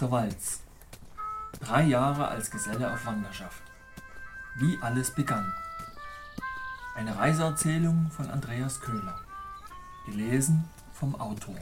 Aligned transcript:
der 0.00 0.10
Walz. 0.10 0.60
Drei 1.60 1.82
Jahre 1.82 2.28
als 2.28 2.50
Geselle 2.50 2.92
auf 2.92 3.04
Wanderschaft. 3.04 3.62
Wie 4.56 4.78
alles 4.80 5.14
begann. 5.14 5.52
Eine 6.94 7.16
Reiseerzählung 7.16 8.10
von 8.10 8.30
Andreas 8.30 8.80
Köhler. 8.80 9.20
Gelesen 10.06 10.68
vom 10.92 11.14
Autor. 11.14 11.56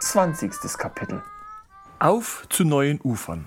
Zwanzigstes 0.00 0.76
Kapitel 0.76 1.22
Auf 1.98 2.46
zu 2.50 2.64
neuen 2.64 3.00
Ufern 3.00 3.46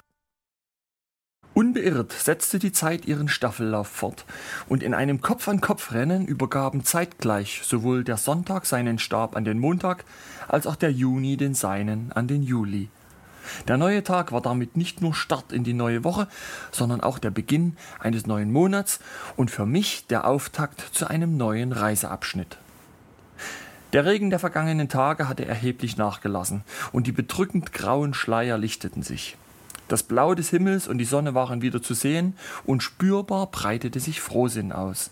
Unbeirrt 1.76 2.14
setzte 2.14 2.58
die 2.58 2.72
Zeit 2.72 3.06
ihren 3.06 3.28
Staffellauf 3.28 3.90
fort, 3.90 4.24
und 4.70 4.82
in 4.82 4.94
einem 4.94 5.20
Kopf-an-Kopf-Rennen 5.20 6.26
übergaben 6.26 6.86
zeitgleich 6.86 7.64
sowohl 7.66 8.06
der 8.06 8.16
Sonntag 8.16 8.66
seinen 8.66 8.98
Stab 8.98 9.36
an 9.36 9.44
den 9.44 9.60
Montag, 9.60 10.06
als 10.48 10.68
auch 10.68 10.78
der 10.78 10.94
Juni 10.94 11.36
den 11.36 11.54
seinen 11.54 12.14
an 12.14 12.30
den 12.30 12.44
Juli. 12.44 12.88
Der 13.68 13.76
neue 13.76 14.04
Tag 14.04 14.32
war 14.32 14.42
damit 14.42 14.78
nicht 14.78 15.02
nur 15.02 15.14
Start 15.14 15.52
in 15.52 15.66
die 15.66 15.74
neue 15.74 16.06
Woche, 16.06 16.30
sondern 16.72 17.02
auch 17.02 17.20
der 17.20 17.32
Beginn 17.32 17.76
eines 18.00 18.26
neuen 18.26 18.54
Monats 18.54 19.02
und 19.36 19.52
für 19.52 19.66
mich 19.66 20.08
der 20.08 20.26
Auftakt 20.26 20.80
zu 20.80 21.10
einem 21.10 21.36
neuen 21.36 21.74
Reiseabschnitt. 21.74 22.58
Der 23.92 24.06
Regen 24.06 24.30
der 24.30 24.40
vergangenen 24.40 24.88
Tage 24.88 25.28
hatte 25.28 25.46
erheblich 25.46 25.98
nachgelassen 25.98 26.64
und 26.94 27.06
die 27.06 27.12
bedrückend 27.12 27.74
grauen 27.74 28.14
Schleier 28.14 28.58
lichteten 28.58 29.04
sich. 29.04 29.36
Das 29.88 30.04
Blau 30.04 30.34
des 30.34 30.50
Himmels 30.50 30.88
und 30.88 30.98
die 30.98 31.06
Sonne 31.06 31.36
waren 31.36 31.62
wieder 31.62 31.82
zu 31.82 31.94
sehen 31.94 32.36
und 32.66 32.82
spürbar 32.82 33.48
breitete 33.48 34.00
sich 34.00 34.22
Frohsinn 34.22 34.72
aus. 34.72 35.12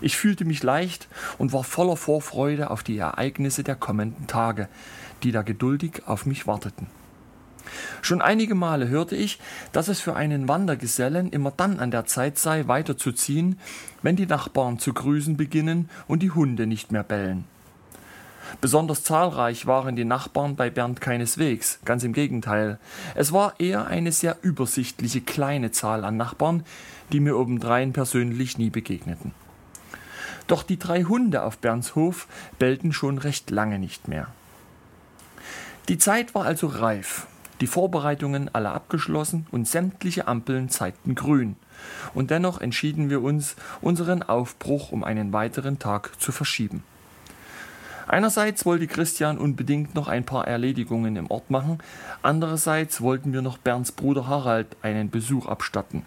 Ich 0.00 0.16
fühlte 0.16 0.44
mich 0.44 0.62
leicht 0.62 1.08
und 1.38 1.52
war 1.52 1.64
voller 1.64 1.96
Vorfreude 1.96 2.70
auf 2.70 2.82
die 2.82 2.98
Ereignisse 2.98 3.62
der 3.62 3.76
kommenden 3.76 4.26
Tage, 4.26 4.68
die 5.22 5.32
da 5.32 5.42
geduldig 5.42 6.02
auf 6.06 6.26
mich 6.26 6.46
warteten. 6.46 6.86
Schon 8.02 8.20
einige 8.20 8.54
Male 8.54 8.88
hörte 8.88 9.16
ich, 9.16 9.38
dass 9.72 9.88
es 9.88 10.00
für 10.00 10.14
einen 10.14 10.48
Wandergesellen 10.48 11.30
immer 11.30 11.50
dann 11.50 11.80
an 11.80 11.90
der 11.90 12.04
Zeit 12.04 12.38
sei, 12.38 12.66
weiterzuziehen, 12.66 13.58
wenn 14.02 14.16
die 14.16 14.26
Nachbarn 14.26 14.78
zu 14.78 14.92
grüßen 14.92 15.36
beginnen 15.36 15.88
und 16.06 16.22
die 16.22 16.30
Hunde 16.30 16.66
nicht 16.66 16.92
mehr 16.92 17.02
bellen. 17.02 17.44
Besonders 18.60 19.04
zahlreich 19.04 19.66
waren 19.66 19.96
die 19.96 20.04
Nachbarn 20.04 20.56
bei 20.56 20.70
Bernd 20.70 21.00
keineswegs, 21.00 21.80
ganz 21.84 22.04
im 22.04 22.12
Gegenteil. 22.12 22.78
Es 23.14 23.32
war 23.32 23.58
eher 23.58 23.86
eine 23.86 24.12
sehr 24.12 24.36
übersichtliche 24.42 25.20
kleine 25.20 25.70
Zahl 25.70 26.04
an 26.04 26.16
Nachbarn, 26.16 26.64
die 27.12 27.20
mir 27.20 27.36
obendrein 27.36 27.92
persönlich 27.92 28.58
nie 28.58 28.70
begegneten. 28.70 29.32
Doch 30.46 30.62
die 30.62 30.78
drei 30.78 31.04
Hunde 31.04 31.42
auf 31.42 31.58
Bernds 31.58 31.94
Hof 31.94 32.26
bellten 32.58 32.92
schon 32.92 33.18
recht 33.18 33.50
lange 33.50 33.78
nicht 33.78 34.08
mehr. 34.08 34.28
Die 35.88 35.98
Zeit 35.98 36.34
war 36.34 36.44
also 36.44 36.66
reif, 36.66 37.26
die 37.60 37.66
Vorbereitungen 37.66 38.50
alle 38.54 38.70
abgeschlossen 38.70 39.46
und 39.50 39.68
sämtliche 39.68 40.28
Ampeln 40.28 40.68
zeigten 40.68 41.14
grün. 41.14 41.56
Und 42.14 42.30
dennoch 42.30 42.60
entschieden 42.60 43.10
wir 43.10 43.22
uns, 43.22 43.56
unseren 43.80 44.22
Aufbruch 44.22 44.92
um 44.92 45.04
einen 45.04 45.32
weiteren 45.32 45.78
Tag 45.78 46.20
zu 46.20 46.32
verschieben. 46.32 46.82
Einerseits 48.06 48.66
wollte 48.66 48.86
Christian 48.86 49.38
unbedingt 49.38 49.94
noch 49.94 50.08
ein 50.08 50.24
paar 50.24 50.46
Erledigungen 50.46 51.16
im 51.16 51.30
Ort 51.30 51.50
machen, 51.50 51.78
andererseits 52.22 53.00
wollten 53.00 53.32
wir 53.32 53.42
noch 53.42 53.58
Bernds 53.58 53.92
Bruder 53.92 54.26
Harald 54.26 54.76
einen 54.82 55.10
Besuch 55.10 55.46
abstatten. 55.46 56.02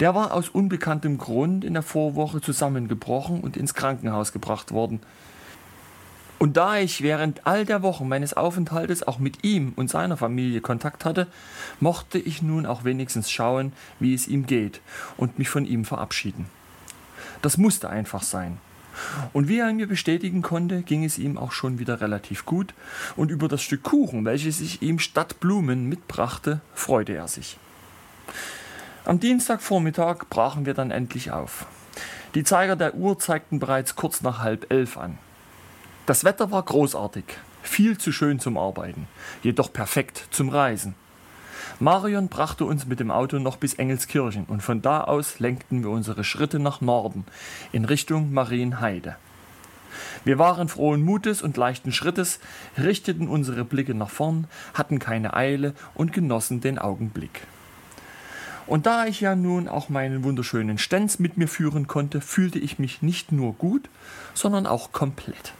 Der 0.00 0.14
war 0.14 0.34
aus 0.34 0.48
unbekanntem 0.48 1.16
Grund 1.16 1.64
in 1.64 1.72
der 1.72 1.82
Vorwoche 1.82 2.40
zusammengebrochen 2.40 3.40
und 3.40 3.56
ins 3.56 3.74
Krankenhaus 3.74 4.32
gebracht 4.32 4.72
worden. 4.72 5.00
Und 6.38 6.58
da 6.58 6.76
ich 6.76 7.02
während 7.02 7.46
all 7.46 7.64
der 7.64 7.82
Wochen 7.82 8.06
meines 8.06 8.34
Aufenthaltes 8.34 9.06
auch 9.06 9.18
mit 9.18 9.42
ihm 9.42 9.72
und 9.74 9.88
seiner 9.88 10.18
Familie 10.18 10.60
Kontakt 10.60 11.06
hatte, 11.06 11.28
mochte 11.80 12.18
ich 12.18 12.42
nun 12.42 12.66
auch 12.66 12.84
wenigstens 12.84 13.30
schauen, 13.30 13.72
wie 14.00 14.12
es 14.12 14.28
ihm 14.28 14.46
geht 14.46 14.82
und 15.16 15.38
mich 15.38 15.48
von 15.48 15.64
ihm 15.64 15.86
verabschieden. 15.86 16.46
Das 17.40 17.56
musste 17.56 17.88
einfach 17.88 18.22
sein. 18.22 18.58
Und 19.32 19.48
wie 19.48 19.58
er 19.58 19.72
mir 19.72 19.86
bestätigen 19.86 20.42
konnte, 20.42 20.82
ging 20.82 21.04
es 21.04 21.18
ihm 21.18 21.38
auch 21.38 21.52
schon 21.52 21.78
wieder 21.78 22.00
relativ 22.00 22.46
gut, 22.46 22.74
und 23.16 23.30
über 23.30 23.48
das 23.48 23.62
Stück 23.62 23.82
Kuchen, 23.82 24.24
welches 24.24 24.60
ich 24.60 24.82
ihm 24.82 24.98
statt 24.98 25.40
Blumen 25.40 25.86
mitbrachte, 25.86 26.60
freute 26.74 27.14
er 27.14 27.28
sich. 27.28 27.58
Am 29.04 29.20
Dienstagvormittag 29.20 30.24
brachen 30.30 30.66
wir 30.66 30.74
dann 30.74 30.90
endlich 30.90 31.30
auf. 31.30 31.66
Die 32.34 32.44
Zeiger 32.44 32.76
der 32.76 32.94
Uhr 32.94 33.18
zeigten 33.18 33.60
bereits 33.60 33.94
kurz 33.94 34.20
nach 34.22 34.40
halb 34.40 34.70
elf 34.70 34.98
an. 34.98 35.18
Das 36.06 36.24
Wetter 36.24 36.50
war 36.50 36.62
großartig, 36.62 37.24
viel 37.62 37.98
zu 37.98 38.12
schön 38.12 38.40
zum 38.40 38.58
Arbeiten, 38.58 39.06
jedoch 39.42 39.72
perfekt 39.72 40.26
zum 40.30 40.48
Reisen. 40.48 40.94
Marion 41.78 42.28
brachte 42.28 42.64
uns 42.64 42.86
mit 42.86 43.00
dem 43.00 43.10
Auto 43.10 43.38
noch 43.38 43.58
bis 43.58 43.74
Engelskirchen 43.74 44.46
und 44.46 44.62
von 44.62 44.80
da 44.80 45.04
aus 45.04 45.40
lenkten 45.40 45.82
wir 45.82 45.90
unsere 45.90 46.24
Schritte 46.24 46.58
nach 46.58 46.80
Norden 46.80 47.26
in 47.70 47.84
Richtung 47.84 48.32
Marienheide. 48.32 49.16
Wir 50.24 50.38
waren 50.38 50.68
frohen 50.68 51.02
Mutes 51.02 51.42
und 51.42 51.58
leichten 51.58 51.92
Schrittes, 51.92 52.40
richteten 52.78 53.28
unsere 53.28 53.64
Blicke 53.64 53.94
nach 53.94 54.08
vorn, 54.08 54.46
hatten 54.72 54.98
keine 54.98 55.34
Eile 55.34 55.74
und 55.92 56.14
genossen 56.14 56.62
den 56.62 56.78
Augenblick. 56.78 57.42
Und 58.66 58.86
da 58.86 59.04
ich 59.04 59.20
ja 59.20 59.36
nun 59.36 59.68
auch 59.68 59.90
meinen 59.90 60.24
wunderschönen 60.24 60.78
Stenz 60.78 61.18
mit 61.18 61.36
mir 61.36 61.46
führen 61.46 61.86
konnte, 61.86 62.22
fühlte 62.22 62.58
ich 62.58 62.78
mich 62.78 63.02
nicht 63.02 63.32
nur 63.32 63.52
gut, 63.52 63.90
sondern 64.32 64.66
auch 64.66 64.92
komplett. 64.92 65.52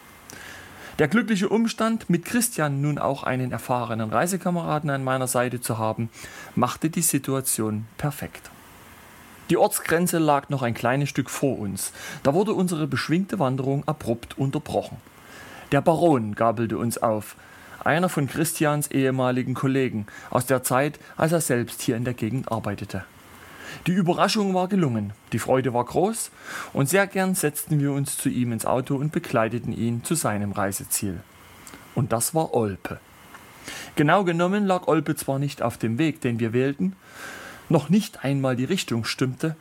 Der 0.98 1.08
glückliche 1.08 1.50
Umstand, 1.50 2.08
mit 2.08 2.24
Christian 2.24 2.80
nun 2.80 2.98
auch 2.98 3.22
einen 3.22 3.52
erfahrenen 3.52 4.10
Reisekameraden 4.10 4.88
an 4.88 5.04
meiner 5.04 5.26
Seite 5.26 5.60
zu 5.60 5.76
haben, 5.76 6.08
machte 6.54 6.88
die 6.88 7.02
Situation 7.02 7.86
perfekt. 7.98 8.50
Die 9.50 9.58
Ortsgrenze 9.58 10.16
lag 10.18 10.48
noch 10.48 10.62
ein 10.62 10.72
kleines 10.72 11.10
Stück 11.10 11.28
vor 11.28 11.58
uns. 11.58 11.92
Da 12.22 12.32
wurde 12.32 12.54
unsere 12.54 12.86
beschwingte 12.86 13.38
Wanderung 13.38 13.86
abrupt 13.86 14.38
unterbrochen. 14.38 14.96
Der 15.70 15.82
Baron 15.82 16.34
gabelte 16.34 16.78
uns 16.78 16.96
auf, 16.96 17.36
einer 17.84 18.08
von 18.08 18.26
Christians 18.26 18.90
ehemaligen 18.90 19.52
Kollegen 19.52 20.06
aus 20.30 20.46
der 20.46 20.62
Zeit, 20.62 20.98
als 21.18 21.32
er 21.32 21.42
selbst 21.42 21.82
hier 21.82 21.96
in 21.96 22.04
der 22.04 22.14
Gegend 22.14 22.50
arbeitete. 22.50 23.04
Die 23.86 23.92
Überraschung 23.92 24.54
war 24.54 24.68
gelungen, 24.68 25.12
die 25.32 25.38
Freude 25.38 25.74
war 25.74 25.84
groß 25.84 26.30
und 26.72 26.88
sehr 26.88 27.06
gern 27.06 27.34
setzten 27.34 27.80
wir 27.80 27.92
uns 27.92 28.16
zu 28.16 28.28
ihm 28.28 28.52
ins 28.52 28.66
Auto 28.66 28.96
und 28.96 29.12
begleiteten 29.12 29.72
ihn 29.72 30.02
zu 30.02 30.14
seinem 30.14 30.52
Reiseziel. 30.52 31.20
Und 31.94 32.12
das 32.12 32.34
war 32.34 32.54
Olpe. 32.54 32.98
Genau 33.94 34.24
genommen 34.24 34.66
lag 34.66 34.86
Olpe 34.86 35.16
zwar 35.16 35.38
nicht 35.38 35.62
auf 35.62 35.78
dem 35.78 35.98
Weg, 35.98 36.20
den 36.20 36.38
wir 36.40 36.52
wählten, 36.52 36.94
noch 37.68 37.88
nicht 37.88 38.24
einmal 38.24 38.56
die 38.56 38.64
Richtung 38.64 39.04
stimmte, 39.04 39.56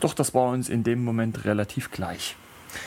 doch 0.00 0.14
das 0.14 0.34
war 0.34 0.48
uns 0.50 0.68
in 0.68 0.84
dem 0.84 1.04
Moment 1.04 1.44
relativ 1.44 1.90
gleich. 1.90 2.36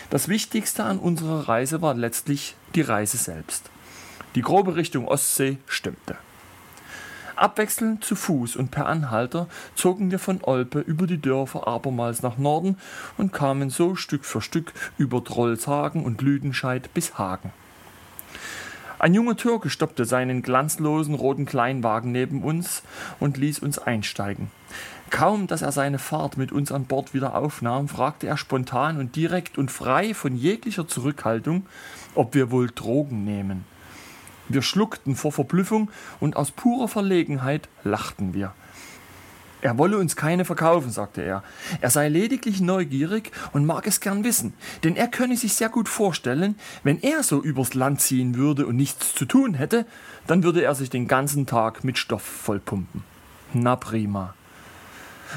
Das 0.10 0.28
Wichtigste 0.28 0.84
an 0.84 1.00
unserer 1.00 1.48
Reise 1.48 1.82
war 1.82 1.94
letztlich 1.94 2.56
die 2.74 2.82
Reise 2.82 3.18
selbst. 3.18 3.70
Die 4.36 4.42
grobe 4.42 4.76
Richtung 4.76 5.08
Ostsee 5.08 5.58
stimmte. 5.68 6.18
Abwechselnd 7.36 8.04
zu 8.04 8.16
Fuß 8.16 8.56
und 8.56 8.72
per 8.72 8.86
Anhalter 8.86 9.48
zogen 9.76 10.12
wir 10.12 10.20
von 10.20 10.44
Olpe 10.44 10.80
über 10.80 11.08
die 11.08 11.22
Dörfer 11.22 11.68
abermals 11.68 12.22
nach 12.22 12.38
Norden 12.38 12.78
und 13.18 13.34
kamen 13.34 13.70
so 13.70 13.96
Stück 13.96 14.26
für 14.26 14.42
Stück 14.42 14.74
über 14.98 15.24
Trollshagen 15.24 16.04
und 16.04 16.22
Lüdenscheid 16.22 16.94
bis 16.94 17.18
Hagen. 17.18 17.52
Ein 18.98 19.14
junger 19.14 19.36
Türke 19.36 19.70
stoppte 19.70 20.06
seinen 20.06 20.42
glanzlosen 20.42 21.16
roten 21.16 21.46
Kleinwagen 21.46 22.12
neben 22.12 22.44
uns 22.44 22.82
und 23.20 23.38
ließ 23.38 23.60
uns 23.60 23.78
einsteigen. 23.78 24.50
Kaum, 25.10 25.48
dass 25.48 25.62
er 25.62 25.72
seine 25.72 26.00
Fahrt 26.00 26.38
mit 26.38 26.52
uns 26.52 26.72
an 26.72 26.86
Bord 26.86 27.14
wieder 27.14 27.36
aufnahm, 27.36 27.88
fragte 27.88 28.28
er 28.28 28.38
spontan 28.38 28.98
und 28.98 29.16
direkt 29.16 29.58
und 29.58 29.70
frei 29.70 30.14
von 30.14 30.36
jeglicher 30.36 30.88
Zurückhaltung, 30.88 31.66
ob 32.16 32.34
wir 32.34 32.52
wohl 32.52 32.72
Drogen 32.74 33.24
nehmen. 33.26 33.66
Wir 34.48 34.62
schluckten 34.62 35.16
vor 35.16 35.32
Verblüffung 35.32 35.90
und 36.20 36.36
aus 36.36 36.52
purer 36.52 36.88
Verlegenheit 36.88 37.68
lachten 37.84 38.34
wir. 38.34 38.54
Er 39.62 39.80
wolle 39.80 39.98
uns 39.98 40.16
keine 40.16 40.46
verkaufen, 40.46 40.92
sagte 40.92 41.24
er. 41.24 41.44
Er 41.82 41.90
sei 41.90 42.08
lediglich 42.08 42.62
neugierig 42.62 43.32
und 43.52 43.66
mag 43.66 43.88
es 43.88 44.00
gern 44.00 44.24
wissen, 44.24 44.54
denn 44.84 44.96
er 44.96 45.08
könne 45.08 45.38
sich 45.38 45.56
sehr 45.56 45.70
gut 45.70 45.90
vorstellen, 45.90 46.56
wenn 46.84 47.02
er 47.02 47.24
so 47.24 47.42
übers 47.42 47.74
Land 47.74 48.00
ziehen 48.00 48.36
würde 48.36 48.68
und 48.68 48.76
nichts 48.76 49.16
zu 49.16 49.26
tun 49.26 49.56
hätte, 49.56 49.88
dann 50.28 50.44
würde 50.44 50.62
er 50.62 50.76
sich 50.76 50.92
den 50.92 51.08
ganzen 51.08 51.48
Tag 51.48 51.84
mit 51.84 51.98
Stoff 51.98 52.22
vollpumpen. 52.22 53.04
Na 53.54 53.76
prima. 53.76 54.36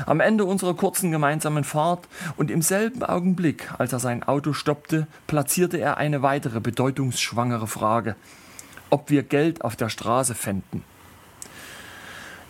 Am 0.05 0.21
Ende 0.21 0.45
unserer 0.45 0.75
kurzen 0.75 1.11
gemeinsamen 1.11 1.65
Fahrt 1.65 2.07
und 2.37 2.51
im 2.51 2.61
selben 2.61 3.03
Augenblick, 3.03 3.73
als 3.79 3.95
er 3.95 3.99
sein 3.99 4.23
Auto 4.23 4.53
stoppte, 4.53 5.07
platzierte 5.27 5.79
er 5.79 5.97
eine 5.97 6.21
weitere 6.21 6.61
bedeutungsschwangere 6.61 7.67
Frage 7.67 8.15
ob 8.91 9.11
wir 9.11 9.23
Geld 9.23 9.63
auf 9.63 9.77
der 9.77 9.89
Straße 9.89 10.35
fänden. 10.35 10.85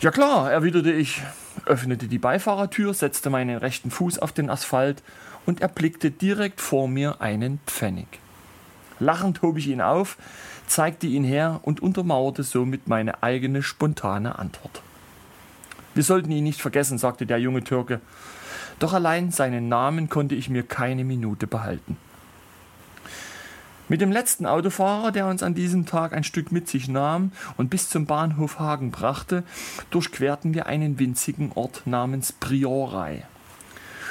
Ja 0.01 0.11
klar, 0.11 0.51
erwiderte 0.51 0.91
ich, 0.91 1.21
öffnete 1.65 2.07
die 2.07 2.19
Beifahrertür, 2.19 2.93
setzte 2.93 3.29
meinen 3.29 3.57
rechten 3.57 3.91
Fuß 3.91 4.19
auf 4.19 4.31
den 4.31 4.49
Asphalt 4.49 5.03
und 5.45 5.61
erblickte 5.61 6.09
direkt 6.11 6.61
vor 6.61 6.87
mir 6.87 7.21
einen 7.21 7.59
Pfennig. 7.65 8.07
Lachend 8.99 9.41
hob 9.41 9.57
ich 9.57 9.67
ihn 9.67 9.81
auf, 9.81 10.17
zeigte 10.67 11.07
ihn 11.07 11.23
her 11.23 11.59
und 11.63 11.81
untermauerte 11.81 12.43
somit 12.43 12.87
meine 12.87 13.23
eigene 13.23 13.63
spontane 13.63 14.39
Antwort. 14.39 14.81
Wir 15.95 16.03
sollten 16.03 16.31
ihn 16.31 16.43
nicht 16.43 16.61
vergessen, 16.61 16.97
sagte 16.97 17.25
der 17.25 17.39
junge 17.39 17.63
Türke. 17.63 17.99
Doch 18.77 18.93
allein 18.93 19.31
seinen 19.31 19.67
Namen 19.67 20.09
konnte 20.09 20.35
ich 20.35 20.49
mir 20.49 20.63
keine 20.63 21.03
Minute 21.03 21.47
behalten. 21.47 21.97
Mit 23.89 24.01
dem 24.01 24.11
letzten 24.11 24.45
Autofahrer, 24.45 25.11
der 25.11 25.25
uns 25.25 25.41
an 25.41 25.55
diesem 25.55 25.87
Tag 25.87 26.13
ein 26.13 26.23
Stück 26.23 26.51
mit 26.51 26.69
sich 26.69 26.87
nahm 26.87 27.31
und 27.57 27.71
bis 27.71 27.89
zum 27.89 28.05
Bahnhof 28.05 28.59
Hagen 28.59 28.91
brachte, 28.91 29.43
durchquerten 29.89 30.53
wir 30.53 30.67
einen 30.67 30.99
winzigen 30.99 31.51
Ort 31.55 31.81
namens 31.87 32.31
Priorei. 32.31 33.25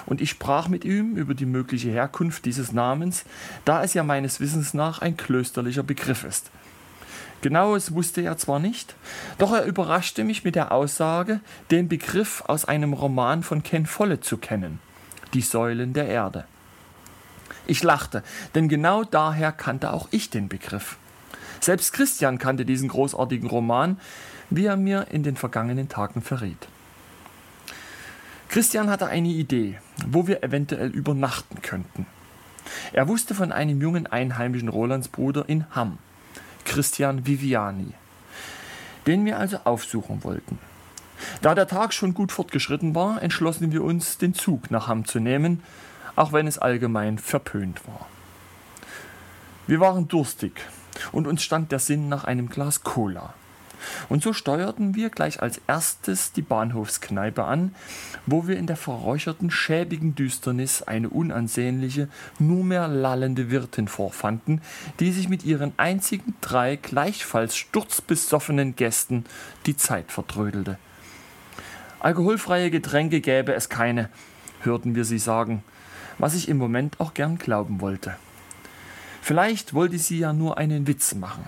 Und 0.04 0.20
ich 0.20 0.30
sprach 0.30 0.66
mit 0.66 0.84
ihm 0.84 1.14
über 1.16 1.34
die 1.34 1.46
mögliche 1.46 1.90
Herkunft 1.90 2.44
dieses 2.44 2.72
Namens, 2.72 3.25
da 3.64 3.84
es 3.84 3.94
ja 3.94 4.02
meines 4.02 4.40
Wissens 4.40 4.75
nach 4.75 5.00
ein 5.00 5.16
klösterlicher 5.16 5.84
Begriff 5.84 6.24
ist. 6.24 6.50
Genaues 7.40 7.94
wusste 7.94 8.22
er 8.22 8.36
zwar 8.36 8.58
nicht, 8.58 8.96
doch 9.38 9.52
er 9.52 9.64
überraschte 9.64 10.24
mich 10.24 10.42
mit 10.42 10.56
der 10.56 10.72
Aussage, 10.72 11.38
den 11.70 11.86
Begriff 11.86 12.42
aus 12.48 12.64
einem 12.64 12.94
Roman 12.94 13.44
von 13.44 13.62
Ken 13.62 13.86
Follett 13.86 14.24
zu 14.24 14.38
kennen, 14.38 14.81
Die 15.34 15.42
Säulen 15.42 15.92
der 15.92 16.08
Erde. 16.08 16.46
Ich 17.69 17.82
lachte, 17.82 18.23
denn 18.55 18.69
genau 18.69 19.05
daher 19.05 19.53
kannte 19.53 19.93
auch 19.93 20.09
ich 20.11 20.31
den 20.31 20.49
Begriff. 20.49 20.97
Selbst 21.61 21.93
Christian 21.93 22.38
kannte 22.38 22.65
diesen 22.65 22.88
großartigen 22.88 23.49
Roman, 23.49 24.00
wie 24.49 24.65
er 24.65 24.76
mir 24.76 25.09
in 25.11 25.23
den 25.23 25.37
vergangenen 25.37 25.91
Tagen 25.91 26.23
verriet. 26.23 26.67
Christian 28.49 28.88
hatte 28.88 29.09
eine 29.09 29.29
Idee, 29.29 29.79
wo 30.06 30.26
wir 30.26 30.43
eventuell 30.43 30.88
übernachten 30.88 31.61
könnten. 31.61 32.06
Er 32.94 33.06
wusste 33.06 33.35
von 33.35 33.53
einem 33.53 33.82
jungen 33.82 34.06
einheimischen 34.06 34.70
Rolandsbruder 34.70 35.47
in 35.47 35.67
Hamm, 35.75 35.99
Christian 36.65 37.26
Viviani, 37.26 37.93
den 39.06 39.26
wir 39.26 39.38
also 39.38 39.59
aufsuchen 39.65 40.25
wollten. 40.25 40.59
Da 41.43 41.55
der 41.55 41.69
Tag 41.69 41.93
schon 41.93 42.15
gut 42.15 42.32
fortgeschritten 42.32 42.94
war, 42.94 43.23
entschlossen 43.23 43.73
wir 43.73 43.85
uns, 43.85 44.17
den 44.17 44.32
Zug 44.32 44.70
nach 44.70 44.88
Hamm 44.88 45.05
zu 45.05 45.20
nehmen 45.20 45.62
auch 46.19 46.32
wenn 46.32 46.49
es 46.49 46.59
allgemein 46.59 47.17
verpönt 47.19 47.87
war. 47.87 48.06
Wir 49.69 49.79
waren 49.79 50.09
durstig 50.09 50.61
und 51.12 51.29
uns 51.29 51.43
stand 51.43 51.70
der 51.70 51.79
Sinn 51.79 52.09
nach 52.09 52.25
einem 52.25 52.49
Glas 52.49 52.82
Cola. 52.82 53.35
Und 54.09 54.25
so 54.25 54.32
steuerten 54.32 54.97
wir 54.97 55.09
gleich 55.09 55.41
als 55.41 55.61
erstes 55.69 56.32
die 56.32 56.43
Bahnhofskneipe 56.43 57.44
an, 57.44 57.73
wo 58.26 58.49
wir 58.49 58.56
in 58.56 58.67
der 58.67 58.76
verräucherten, 58.76 59.53
schäbigen 59.53 60.17
Düsternis 60.17 60.82
eine 60.82 61.09
unansehnliche, 61.09 62.09
nur 62.41 62.65
mehr 62.65 62.88
lallende 62.88 63.53
Wirtin 63.53 63.87
vorfanden, 63.87 64.61
die 64.99 65.12
sich 65.12 65.29
mit 65.29 65.44
ihren 65.44 65.73
einzigen 65.76 66.35
drei 66.41 66.75
gleichfalls 66.75 67.56
sturzbesoffenen 67.56 68.75
Gästen 68.75 69.25
die 69.67 69.76
Zeit 69.76 70.11
vertrödelte. 70.11 70.79
Alkoholfreie 72.00 72.73
Getränke 72.73 73.20
gäbe 73.20 73.55
es 73.55 73.69
keine, 73.69 74.09
hörten 74.62 74.97
wir 74.97 75.05
sie 75.05 75.20
sagen 75.20 75.62
was 76.19 76.35
ich 76.35 76.49
im 76.49 76.59
Moment 76.59 77.00
auch 77.00 77.15
gern 77.15 77.38
glauben 77.38 77.81
wollte. 77.81 78.17
Vielleicht 79.23 79.75
wollte 79.75 79.99
sie 79.99 80.19
ja 80.19 80.32
nur 80.32 80.59
einen 80.59 80.87
Witz 80.87 81.15
machen, 81.15 81.44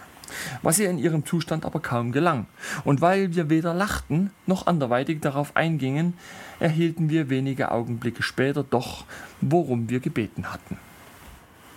was 0.62 0.78
ihr 0.78 0.90
in 0.90 0.98
ihrem 0.98 1.24
Zustand 1.24 1.64
aber 1.64 1.80
kaum 1.80 2.12
gelang. 2.12 2.46
Und 2.84 3.00
weil 3.00 3.34
wir 3.34 3.48
weder 3.48 3.74
lachten 3.74 4.30
noch 4.46 4.66
anderweitig 4.66 5.20
darauf 5.20 5.56
eingingen, 5.56 6.14
erhielten 6.58 7.08
wir 7.10 7.30
wenige 7.30 7.70
Augenblicke 7.70 8.22
später 8.22 8.62
doch, 8.62 9.04
worum 9.40 9.88
wir 9.88 10.00
gebeten 10.00 10.52
hatten. 10.52 10.76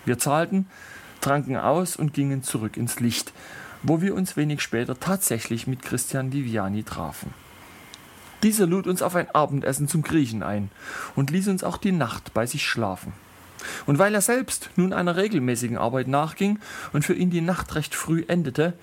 Wir 0.05 0.19
zahlten, 0.19 0.67
tranken 1.21 1.55
aus 1.55 1.95
und 1.95 2.13
gingen 2.13 2.43
zurück 2.43 2.75
ins 2.75 2.99
Licht, 2.99 3.31
wo 3.81 4.01
wir 4.01 4.13
uns 4.13 4.35
wenig 4.35 4.61
später 4.61 4.99
tatsächlich 4.99 5.67
mit 5.67 5.81
Christian 5.81 6.33
Viviani 6.33 6.83
trafen. 6.83 7.33
Dieser 8.43 8.67
lud 8.67 8.87
uns 8.87 9.01
auf 9.01 9.15
ein 9.15 9.33
Abendessen 9.33 9.87
zum 9.87 10.01
Griechen 10.01 10.43
ein 10.43 10.69
und 11.15 11.31
ließ 11.31 11.47
uns 11.47 11.63
auch 11.63 11.77
die 11.77 11.93
Nacht 11.93 12.33
bei 12.33 12.45
sich 12.45 12.67
schlafen. 12.67 13.13
Und 13.85 13.97
weil 13.97 14.13
er 14.13 14.21
selbst 14.21 14.69
nun 14.75 14.91
einer 14.91 15.15
regelmäßigen 15.15 15.77
Arbeit 15.77 16.09
nachging 16.09 16.59
und 16.91 17.05
für 17.05 17.13
ihn 17.13 17.29
die 17.29 17.39
Nacht 17.39 17.75
recht 17.75 17.95
früh 17.95 18.25
endete, 18.27 18.73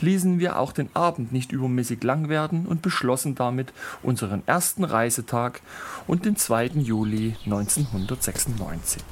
ließen 0.00 0.40
wir 0.40 0.58
auch 0.58 0.72
den 0.72 0.88
Abend 0.94 1.32
nicht 1.32 1.52
übermäßig 1.52 2.02
lang 2.02 2.28
werden 2.28 2.66
und 2.66 2.82
beschlossen 2.82 3.36
damit 3.36 3.72
unseren 4.02 4.42
ersten 4.46 4.82
Reisetag 4.82 5.60
und 6.08 6.24
den 6.24 6.36
2. 6.36 6.66
Juli 6.74 7.36
1996. 7.44 9.02